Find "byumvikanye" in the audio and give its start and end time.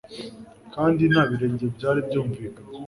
2.07-2.71